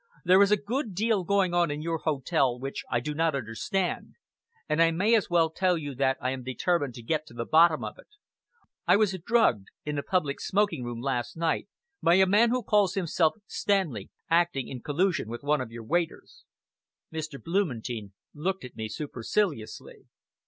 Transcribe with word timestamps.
"There 0.25 0.41
is 0.41 0.49
a 0.49 0.57
good 0.57 0.95
deal 0.95 1.23
going 1.23 1.53
on 1.53 1.69
in 1.69 1.83
your 1.83 1.99
hotel 1.99 2.57
which 2.59 2.81
I 2.89 2.99
do 2.99 3.13
not 3.13 3.35
understand; 3.35 4.15
and 4.67 4.81
I 4.81 4.89
may 4.89 5.13
as 5.13 5.29
well 5.29 5.51
tell 5.51 5.77
you 5.77 5.93
that 5.93 6.17
I 6.19 6.31
am 6.31 6.41
determined 6.41 6.95
to 6.95 7.03
get 7.03 7.27
to 7.27 7.35
the 7.35 7.45
bottom 7.45 7.83
of 7.83 7.99
it. 7.99 8.07
I 8.87 8.95
was 8.95 9.15
drugged 9.23 9.67
in 9.85 9.97
the 9.97 10.01
public 10.01 10.41
smoking 10.41 10.83
room 10.83 11.01
last 11.01 11.37
night 11.37 11.67
by 12.01 12.15
a 12.15 12.25
man 12.25 12.49
who 12.49 12.63
called 12.63 12.95
himself 12.95 13.35
Stanley, 13.45 14.09
acting 14.27 14.67
in 14.69 14.81
collusion 14.81 15.29
with 15.29 15.43
one 15.43 15.61
of 15.61 15.69
the 15.69 15.77
waiters." 15.81 16.45
Mr. 17.13 17.39
Blumentein 17.39 18.13
looked 18.33 18.65
at 18.65 18.75
me 18.75 18.89
superciliously. 18.89 20.05